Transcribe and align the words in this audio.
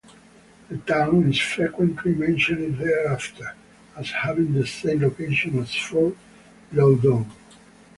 The 0.69 0.79
town 0.79 1.29
is 1.29 1.37
frequently 1.39 2.15
mentioned 2.15 2.79
thereafter 2.79 3.55
as 3.95 4.09
having 4.09 4.51
the 4.51 4.65
same 4.65 5.01
location 5.03 5.59
as 5.59 5.75
Fort 5.75 6.17
Loudoun. 6.73 7.29